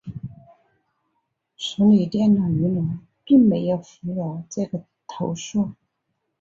[1.55, 5.73] 索尼电脑娱乐并没有忽略这个投诉。